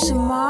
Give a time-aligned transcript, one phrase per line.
[0.00, 0.49] 什么？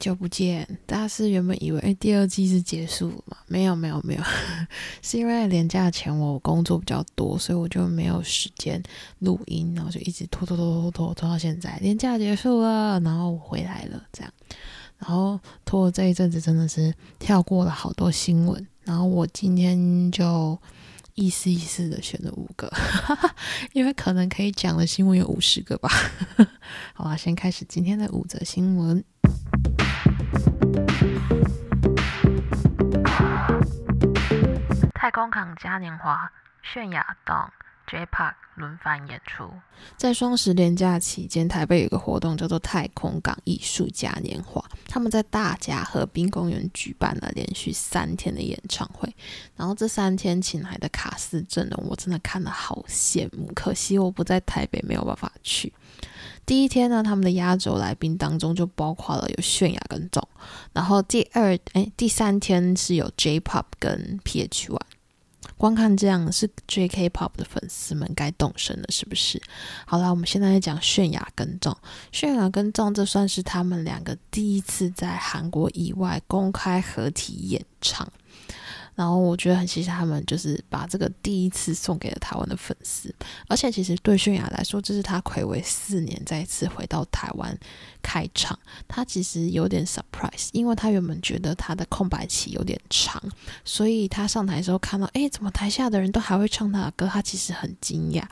[0.00, 3.36] 久不见，大家是原本以为第二季是结束了吗？
[3.46, 4.22] 没有，没有，没有，
[5.02, 8.82] 是因为年假前我工作比较多，所以我就没有时间
[9.18, 14.32] 录音，然后就一直拖拖拖拖拖拖到现在，年假结束了，然后我回来了，这样，
[14.96, 20.58] 然后拖这一阵子真的是跳过了好多新闻，然后我今天就
[21.14, 22.72] 意思意思的选了五个，
[23.74, 25.90] 因为可能可以讲的新闻有五十个吧。
[26.94, 29.04] 好啦，先开始今天的五则新闻。
[34.94, 36.30] 太空港嘉年华、
[36.62, 37.52] 泫雅、党、
[37.86, 39.50] J-Park 轮番演出。
[39.96, 49.12] 在双十连假期间，台北有个活动叫做太空港艺术嘉年华，他们在大甲河滨公园举办了连续三天的演唱会。
[49.56, 55.72] 然后这三天请来的卡司阵容，我真的看了好羡慕，可惜我不在台北，没有办法去。
[56.46, 60.26] 第一天呢，他们的压轴来宾当中就包括了有泫雅跟钟，
[60.72, 64.80] 然后第二哎第三天是有 J-Pop 跟 PH One，
[65.56, 69.40] 光看这样是 J-K-Pop 的粉丝们该动身了，是不是？
[69.86, 71.76] 好了，我们现在来讲泫雅跟钟，
[72.12, 78.10] 泫雅跟钟这算是他们两个第一次在韩国以外公开合体演唱。
[79.00, 83.10] 然后我觉得很谢谢他们，就是把这个第一次送给了台湾的粉丝。
[83.48, 87.58] 而且其实对泫雅来说，这是她暌违四年再次回到台湾
[88.02, 88.58] 开唱。
[88.86, 93.22] 她其实有点 surprise，因为她原本觉得她的空白期有点长，
[93.64, 98.22] 所以她上台的时候看到，哎，怎么台下的人都还会唱她的歌，她其实很惊讶。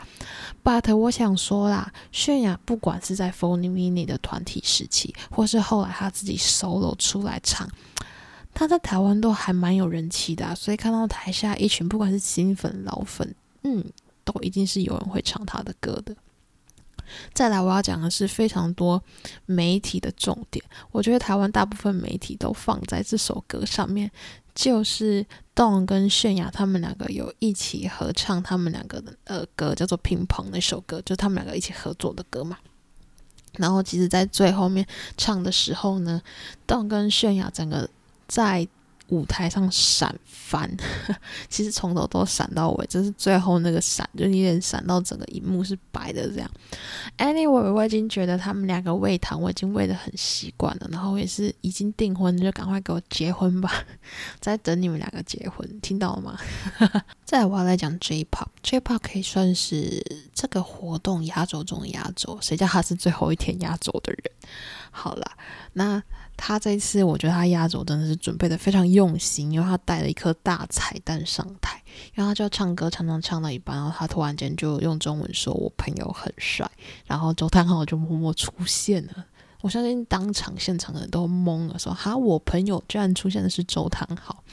[0.62, 7.66] But 我想说啦，泫雅不管是在 f o n y Mini 的团体时期，或是后来她自己 solo 出来唱。
[8.58, 13.84] 他在台湾都还蛮有人气的，所以看到台下一群不管是新粉老粉，嗯，
[14.24, 16.12] 都一定是有人会唱他的歌的。
[17.32, 19.00] 再来，我要讲的是非常多
[19.46, 24.10] 媒体的重点，我觉得台湾大部分媒体都放在这首歌上面，
[24.56, 32.58] 就是动跟泫雅他们两个有一起合唱他们两个的呃歌，叫做《乒乓》那首歌，就他们两个一起合作的歌嘛。
[33.52, 34.84] 然后，其实，在最后面
[35.16, 36.20] 唱的时候呢，
[36.66, 37.88] 动跟泫雅整个。
[38.28, 38.66] 在
[39.08, 40.70] 舞台上闪翻，
[41.48, 46.50] 其实从头都闪到尾，就是最后那个闪，就有点闪到整个荧幕是白的这样。
[47.16, 53.82] Anyway，我已经觉得他们两个喂糖，我已经喂的很习惯了，然后也是已经订婚，就赶快给我结婚吧，
[54.40, 56.38] 在等你们两个结婚，听到了吗？
[57.24, 64.22] 再来我要来讲 J-Pop，J-Pop 可以算是这个活动压轴中的压轴，谁叫他是最后一天压轴的人？
[64.90, 65.32] 好了，
[65.72, 66.02] 那。
[66.38, 71.82] 他这次，我觉得他压轴真的是准备的非常用心，因为他带了一颗大彩蛋上台，
[72.14, 76.70] 然后他就要唱歌，唱唱唱到一半，然后他突然间就用中文说：“我朋友很帅。”
[77.04, 79.26] 然后周汤豪就默默出现了。
[79.60, 84.44] 我相信当场现场的人都懵了，说：“哈，我朋友居然出现的是周汤豪。”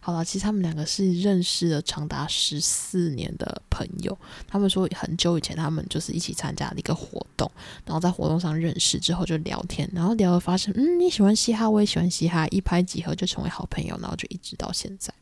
[0.00, 4.16] 好了，其实他们两个是认识了长达十四年的朋友。
[4.46, 7.50] 他们说很久以前他们就是一起参加了一个活动，
[7.84, 15.12] 然后在活动上认识之后就聊天，然后聊了发现，嗯，你喜欢嘻哈，我也喜欢嘻哈，一拍即合就成为好朋友，然后就一直到现在。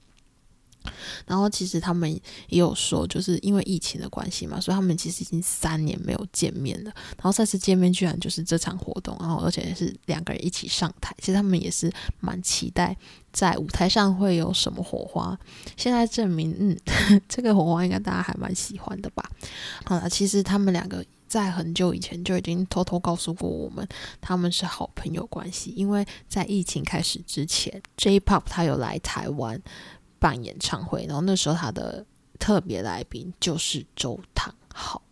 [1.27, 2.11] 然后其实他们
[2.49, 6.93] 也有说，就是因为疫情的关系嘛，所以他们其实已经三年没有见面了。
[7.17, 11.15] 然后再次见面，居然就是这场活动，然后而且是两个人一起上台。
[11.19, 12.97] 其实他们也是蛮期待
[13.33, 15.39] 在舞台上会有什么火花。
[15.77, 16.79] 现在证明，嗯，
[17.29, 19.29] 这个火花应该大家还蛮喜欢的吧？
[19.85, 23.87] 好了，其实他们两个在很久以前就已经偷偷告诉过我们，
[24.21, 25.73] 他们是好朋友关系。
[25.77, 29.61] 因为在疫情开始之前，J-Pop 他有来台湾。
[30.25, 32.03] 办演唱会，然后那时候他的
[32.39, 35.03] 特别来宾就是周汤豪。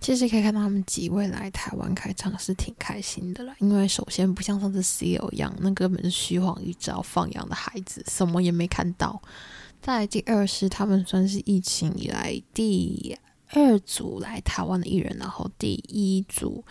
[0.00, 9.20] 其实可以看到他们几位来台湾开唱是挺开心的啦，因为首先不像上次 CEO 一样，那根本是虚晃一招、放羊的孩子，什么也没看到。
[9.82, 13.14] 再第二是他们算是疫情以来第
[13.50, 16.64] 二组来台湾的艺人，然后第一组。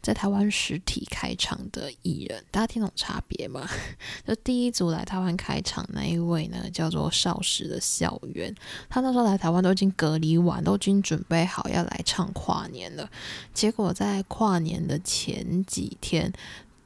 [0.00, 3.68] 在台湾实体开场的艺人，大家听懂差别吗？
[4.26, 8.54] 就第一组来台湾开场那一位呢，叫做少时的校园。
[8.88, 13.10] 他那时候来台湾都已经隔离完，都已经准备好要来唱跨年了。
[13.52, 16.32] 结果在跨年的前几天。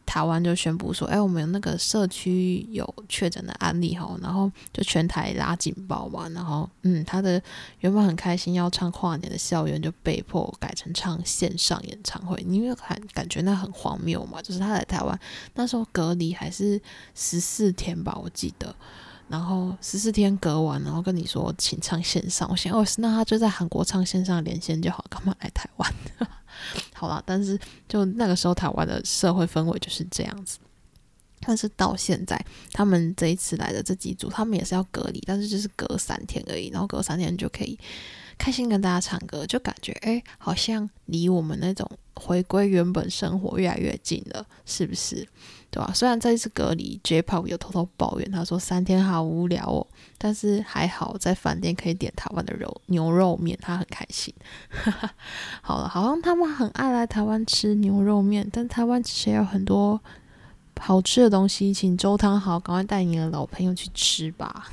[0.04, 6.28] 台湾就宣布说：“哎，我们那个社区有确诊的案例哈，然后就全台拉警报嘛。
[6.30, 7.40] 然后，嗯，他的
[7.80, 12.42] 原本很开心要唱跨年的校园，就被迫改成唱线上演唱会。
[12.46, 14.42] 你有感感觉那很荒谬嘛？
[14.42, 15.18] 就是他在台湾
[15.54, 16.80] 那时候隔离还是
[17.14, 18.74] 十四天吧，我记得。
[19.28, 25.94] 然后十四天隔完，然后跟你说请唱线上，我想哦，那他就在韩国唱线上连线就好，干嘛来台湾？
[26.94, 27.58] 好了，但是
[27.88, 30.58] 就那个时候台湾的社会氛围就是这样子。
[31.44, 32.40] 但是到现在，
[32.72, 37.76] 他们这一次来的这几组，他们也是要隔离，但是就是隔三天而已，然后隔三天就可以
[38.38, 45.26] 开心跟大家唱歌，就感觉哎，好像离我们那种回归原本生活越来越近了，是不是？
[45.70, 45.90] 对吧？
[45.94, 49.86] 虽然这次隔离，J-Pop 有偷偷抱怨，他说三天好无聊哦，
[50.18, 54.34] 但是还好在饭店可以点台湾的肉牛肉面，他很开心。
[55.62, 60.00] 好了，好像他们很爱来台湾吃牛肉面，但台湾其实有很多。
[60.80, 64.66] 好吃的东西，请周汤豪赶快带你的老朋友去吃吧。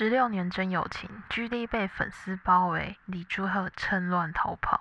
[0.00, 4.80] 十六年真友情，G D 被粉丝包围，李朱赫趁乱逃跑。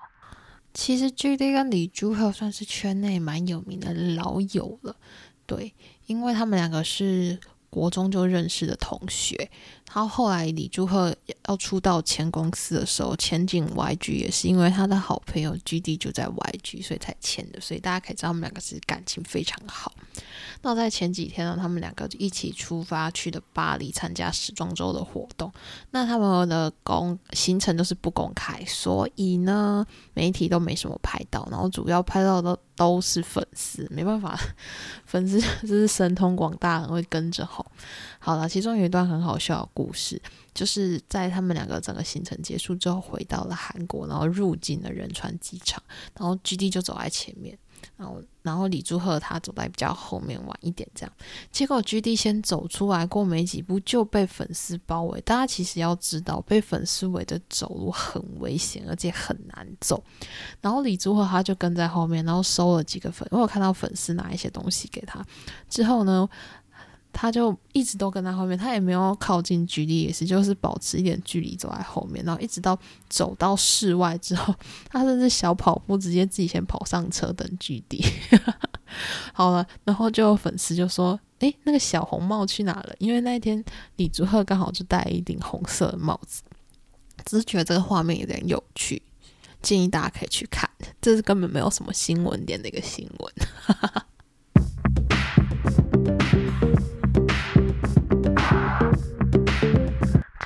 [0.74, 4.96] 其实 G D 跟李朱赫算是圈内蛮有名的老友了，
[5.46, 5.76] 对，
[6.06, 7.38] 因为他们两个是。
[7.72, 9.52] 国中就认识的同学，
[9.92, 11.16] 他后来李朱赫
[11.48, 17.60] 要出道签公司的时候，签进 YG 也是因为他的好朋友 GD 就在 YG，所以才签的。
[17.60, 19.92] 所以大家可以知道他们两个是感情非常好。
[20.62, 25.52] 那在前几天呢，他们两个就一起出发去的巴黎参加时装周的活动。
[25.90, 29.84] 那他们的公行程都是不公开，所以呢，
[30.14, 31.48] 媒体都没什么拍到。
[31.50, 34.38] 然后主要拍到的都是粉丝，没办法，
[35.06, 37.66] 粉丝就是神通广大，很会跟着吼。
[38.20, 40.22] 好了，其中有一段很好笑故事，
[40.54, 45.82] 就是在他们两个整个行程结束之后，回到了韩国，然后入境了仁川机场，
[46.18, 47.58] 然后 GD 就走在前面。
[47.96, 51.14] 然后，然后李朱赫他走在比较后面晚一点，这样，
[51.50, 55.22] 结果 G D 先走出来，过没几步就被粉丝包围。
[55.22, 60.04] 大家其实要知道，被粉丝围着走路很危险，而且很难走。
[60.60, 65.26] 然后李朱赫他就跟在后面，然后收了几个粉，我看到粉丝拿一些东西给他。
[65.70, 66.28] 之后呢？
[67.22, 72.80] 他就一直都跟在后面，他也没有靠近距离，也是就是保持一点距离走在后面，然后一直到
[73.10, 74.56] 走到室外之后，
[74.88, 78.02] 他甚至小跑步直接自己先跑上车等距离。
[79.34, 83.62] 好了，然后就有粉丝就说：“诶，那个小红帽去哪了？”因为那一天
[83.98, 86.42] 李竹赫刚好就戴一顶红色的帽子，
[87.26, 89.02] 只是觉得这个画面有点有趣，
[89.62, 90.70] 建议大家可以去看，
[91.02, 93.34] 这是根本没有什么新闻点的一个新闻。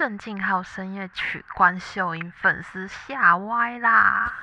[0.04, 4.34] 郑敬浩深夜曲关秀英，粉丝吓歪啦！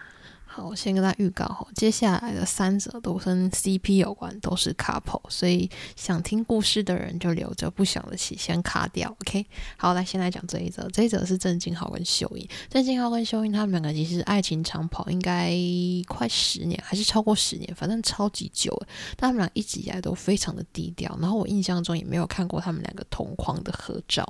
[0.46, 9.14] 好，我先跟他预告哈，接下来的三者都跟 CP 有关，都是 couple，所以想听故事的人就留着，不想的起先卡掉。
[9.20, 9.44] OK，
[9.76, 12.48] 好，来先来讲这一则，这一则是郑敬浩跟秀英。
[12.70, 15.52] 郑敬浩跟秀英他们两个其实爱情长跑，应该
[16.08, 18.74] 快十年，还是超过十年，反正超级久。
[19.14, 24.26] 但他们俩一直以来都非常的低调，然后我印象中也没有看过他们两个同框的合照。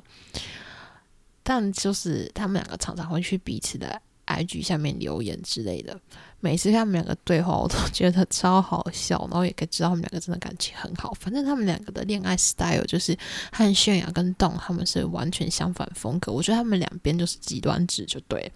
[1.51, 6.01] 但就是他们两个常常会去彼此的 IG 下面留言之类的，
[6.39, 11.13] 每次他们两个对话，我都觉得超好笑，然后也可以知道他们两个真的感情很好。
[11.15, 13.19] 反正他们两个的恋爱 style 就是
[13.51, 18.53] 和泫雅跟栋他们是完全相反风格，我觉得他们两边就是极端值就对。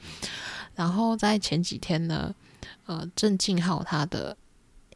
[0.77, 2.33] 然后在前几天呢，
[2.87, 4.37] 呃，郑敬浩他的。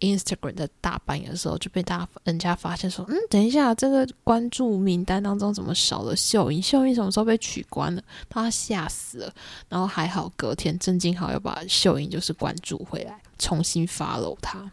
[0.00, 6.62] Instagram 在大半夜的时候就被大家人家发现说，嗯，等一下，这个关注名单当中怎么少了秀英？
[6.62, 8.02] 秀英什么时候被取关了？
[8.28, 9.35] 他吓死了。
[9.69, 14.71] 然后还好，隔天郑敬豪又把秀英就是关注回来，重新 follow 他。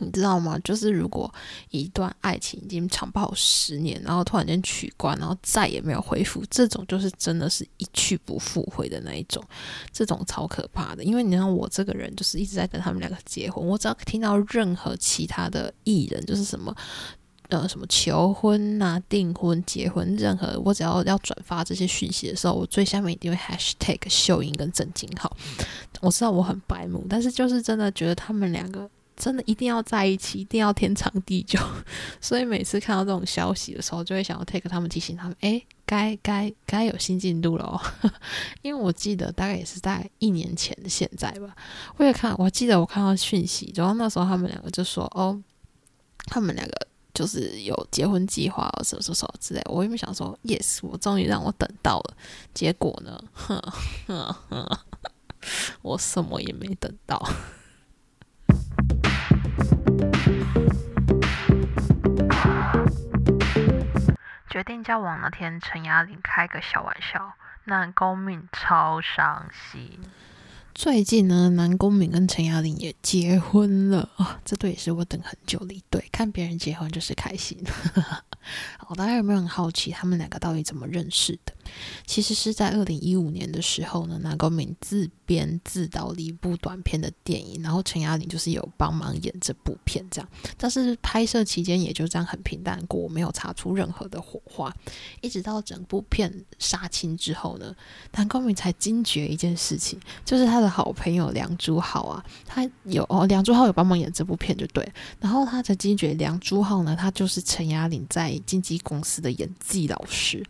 [0.00, 0.58] 你知道吗？
[0.64, 1.32] 就是如果
[1.70, 9.42] 一段爱情已经长跑十年，然后突然间取关，然后再也没有恢复，这种就是真的是一去不复回的那一种，
[9.92, 11.04] 这种超可怕的。
[11.04, 16.74] 因为你看我这个人就是一直在等他们两个结婚，我只要听到任何其他的艺人，就是什么
[17.48, 25.34] 呃什么求婚啊、订婚、结婚，任何我只要要转发这些讯息的时候，我最下面一定会 hashtag 秀英跟郑敬浩。
[26.00, 28.90] 我知道我很白目，但是就是真的觉得他们两个。
[29.16, 31.58] 真的一定要在一起，一定要天长地久。
[32.20, 37.80] 所以每次看到这种消息的时候，就会想要 take 他们提醒他们，哎，该该该有新进度了。
[38.62, 41.54] 因为我记得大概也是在一年前的现在吧，
[41.96, 45.40] 我也看，我记得我看到讯息，然后那时候他们两个就说，哦，
[46.26, 49.62] 他们两个就是有结婚计划，什么什么什么之类。
[49.66, 52.16] 我原本想说，yes，我终于让我等到了。
[52.52, 53.22] 结果呢，
[55.82, 57.22] 我什么也没等到。
[64.84, 67.32] 交往那天，陈雅玲开个小玩笑，
[67.64, 69.98] 那公命超伤心。
[70.74, 74.40] 最近呢，南宫珉跟陈雅玲也结婚了啊！
[74.44, 77.56] 这对也是我等很久的一对，看别人结婚就是开心。
[78.76, 81.54] 好，大家有没有很好奇他们两个到底怎么认识的？
[82.04, 90.28] 其实是在二零一五年的时候呢，南宫珉自编自导了一部短片的电影，然后陈雅玲就是有帮忙演这部片，这样。
[90.58, 94.74] 但是拍摄期间也就这样很平淡过，没有擦出任何的火花。
[95.22, 97.74] 一直到整部片杀青之后呢，
[98.12, 104.86] 南宫珉才惊觉一件事情，就是他的好朋友梁朱浩啊，他有哦，梁朱浩有帮忙演这部片就对。
[105.20, 110.44] 然后他曾经觉得梁朱浩呢，他就是陈雅玲在经纪公司的演技老师。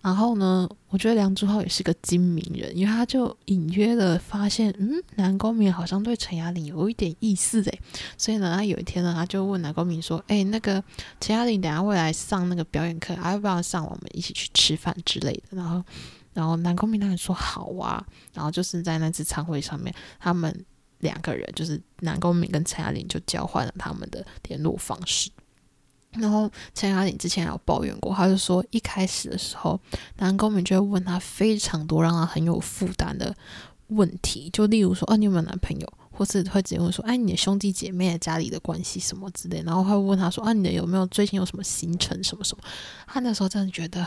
[0.00, 7.80] 然后呢，我觉得梁朱浩也是个精明人，因为他就隐约的发现，嗯，南宫明好像对陈雅玲有一点意思诶。
[8.16, 10.82] 所以呢，他有一天呢，他就问南宫明说：“哎，那个
[11.20, 13.84] 陈雅玲等下会来上那个表演课，要不要上？
[13.84, 15.82] 我们一起去吃饭之类的。”然后，
[16.38, 18.06] 然后南宫珉当然说好啊。
[18.32, 20.64] 然后就是在那次餐会上面，他们
[21.00, 25.30] 两个人就是南宫珉跟陈雅玲就交换了他们的联络方式。
[26.12, 29.78] 然后陈雅玲之前有抱怨过，他就说一开始的时候，
[30.16, 33.36] 南宫珉就会问他非常多让他很有负担的
[33.88, 35.92] 问题，就例如说，哦，你有没有男朋友？
[36.10, 39.62] 或是会直接问说，哎，你的兄弟姐妹家里的关系什么之类。
[39.64, 42.64] 然后会问他说，啊，你的有没有最近有什么行程什么什么？
[43.06, 44.04] 他那时候真的觉得，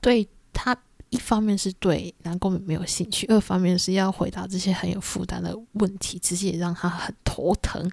[0.00, 0.76] 对他。
[1.12, 7.90] 一方面是对南宫珉没有兴趣，二方面是要回答这些很有负担的问题，其实也让他很头疼。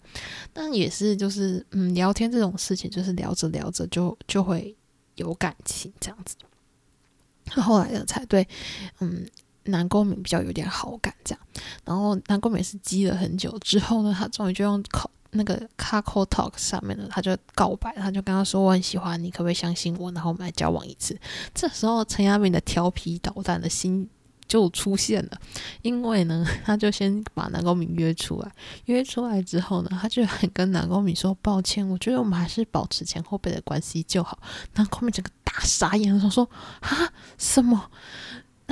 [0.53, 4.73] 但也是就是嗯，聊天这种事情，就是聊着聊着就就会
[5.15, 6.37] 有感情这样子。
[7.43, 8.47] 他后来呢，才对
[8.99, 9.27] 嗯
[9.65, 11.41] 南宫珉比较有点好感这样。
[11.83, 15.11] 然后南宫珉是积了很久之后呢，他终于就用口。
[15.31, 20.11] 那个 Kakao Talk 上面的，他就告白，他就跟他说：“我很喜欢你，可不可以相信我？
[20.11, 21.19] 然后我们来交往一次。”
[21.53, 24.09] 这时候陈亚明的调皮捣蛋的心
[24.47, 25.39] 就出现了，
[25.83, 28.51] 因为呢， 他就先把南宫珉约出来，
[28.85, 34.39] 约出来之后呢，他就很跟南宫珉说：“抱歉，我觉得我们还是保持前后辈的关系就好。”
[34.73, 37.91] 南宫珉整个大傻眼，说：“说啊，什么？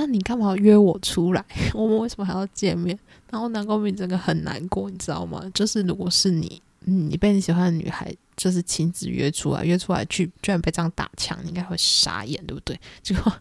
[0.00, 1.44] 那你干嘛约我出来？
[1.74, 2.96] 我们为什么还要见面？”
[3.30, 5.42] 然后南宫明真的很难过，你知道吗？
[5.52, 12.78] 就是如果是你，你被你喜欢的女孩就是亲自约出来，约出来去，居然被这样打枪，你应该会傻眼，对不对？
[13.02, 13.32] 结果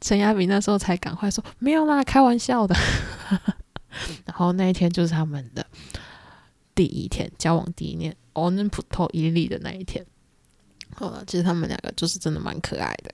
[0.00, 2.76] 陈亚明那时候才赶快说没有啦，开玩笑的。
[4.24, 5.66] 然后那一天就是他们的
[6.76, 10.06] 第一天交往第一年，哦，那普通一粒的那一天。
[10.94, 13.12] 好了，其实他们两个就是真的蛮可爱的，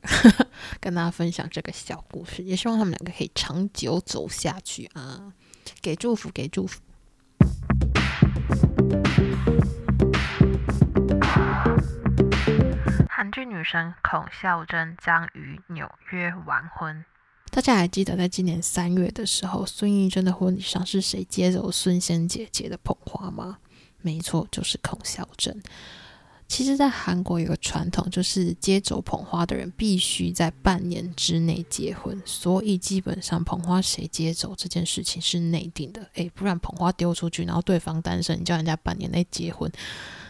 [0.80, 5.32] 跟大家分享这个小故事，也希望他们两个可以长久走下去啊。
[5.80, 6.80] 给祝福，给祝福。
[13.08, 17.04] 韩剧女神孔孝真将于纽约完婚。
[17.50, 23.58] 大家还记得在今年三月的时候，孙艺珍的婚礼上是谁接走孙仙姐姐的捧花吗？
[24.00, 25.60] 没错，就是孔孝真。
[26.48, 36.00] 其实，在韩国有个传统，就是接走捧花的人必须在半年之内结婚，所以基本上捧花谁接走这件事情是内定的。
[36.14, 39.70] 诶，不然捧花丢出去，然后对方单身，你叫人家半年内结婚，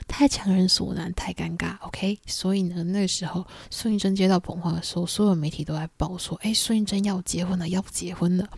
[0.09, 1.79] 太强人所难，太尴尬。
[1.83, 8.49] OK，所以呢，那时候孙艺珍接到捧花的时候，所有媒体都在报说，诶，孙艺珍要结婚了，要结婚了。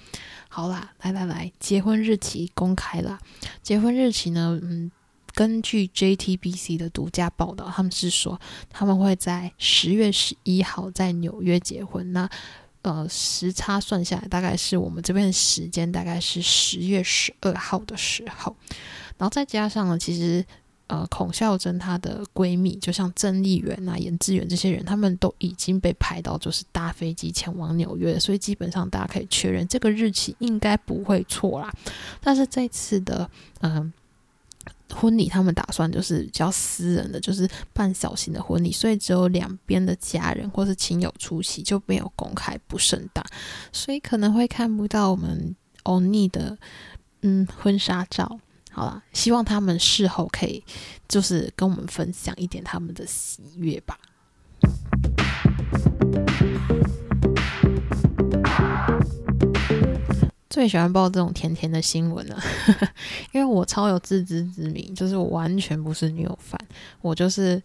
[0.49, 3.21] 好啦，来来来，结婚日期公开了，
[3.63, 4.91] 结婚日期呢，嗯。
[5.35, 12.13] 根据 JTBC 的独家报道，他们是说他们会在十月十一号在纽约结婚。
[12.13, 12.29] 那
[12.83, 18.57] 呃时差算下来，大概是我们这边的时间，大概是十月十二号的时候。
[19.19, 20.45] 然后再加上呢，其实
[20.87, 31.71] 呃孔孝真她的闺蜜，就像郑丽媛啊、严志远这些人，他们都已经被排到就是搭飞机前往纽约，所以基本上大家可以确认这个日期应该不会错啦。
[32.21, 33.93] 但是这次的嗯。
[34.95, 43.25] 婚礼他们打算就是比较私人的，就是办小型的婚礼，所以只有两边的家人或是亲友出席，就没有公开不盛大，
[43.73, 45.55] 所以可能会看不到我们
[45.85, 46.57] 欧尼的
[47.23, 48.39] 嗯婚纱照。
[48.73, 50.63] 好了，希望他们事后可以
[51.09, 53.99] 就是跟我们分享一点他们的喜悦吧。
[60.51, 62.37] 最喜欢报这种甜甜的新闻了，
[63.33, 66.61] 因为我超有自知之明，就是我完全不是女友范，
[67.01, 67.63] 我就是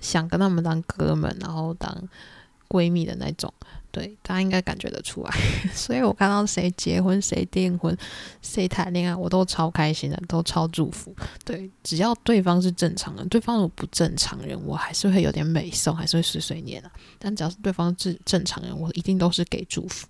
[0.00, 1.90] 想跟他们当哥们，然后当
[2.68, 3.52] 闺蜜的那种。
[3.92, 5.30] 对，大家应该感觉得出来。
[5.72, 7.96] 所以我看到谁结婚、谁订婚、
[8.42, 11.16] 谁谈恋爱，我都超开心的，都超祝福。
[11.46, 16.92] 对，只要对方是正常人，对方如果不正常人，我还是会有点美送，还是会碎碎念啊。
[17.18, 20.06] 但只要是对方是正常人，我一定都是给祝福。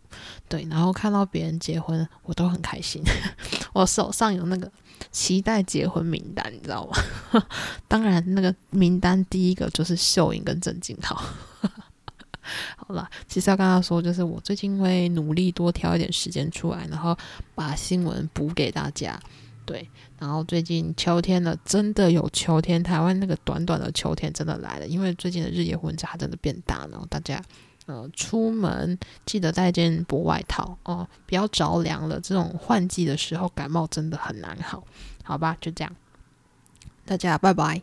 [0.49, 3.01] 对，然后看到别人结婚，我都很开心。
[3.73, 4.69] 我手上有那个
[5.13, 7.47] 期待结婚名单，你知道吗？
[7.87, 11.23] 当然，那个名单第一个就是秀英跟郑敬浩。
[12.76, 17.17] 好了，其实要跟他说，就是我最近会努力多挑一点时间出来，然后
[17.55, 19.19] 把新闻补给大家。
[19.65, 19.88] 对，
[20.19, 27.43] 然后最近秋天了，真的有秋天，台湾那个短短的秋天真的来了，因为最近的日夜温差真的变大，然后大家。
[27.87, 32.19] 呃，出门记得带件薄外套哦，不要着凉了。
[32.21, 34.83] 这种换季的时候，感冒真的很难好，
[35.23, 35.57] 好吧？
[35.61, 35.97] 就这样，
[37.05, 37.81] 大家拜拜。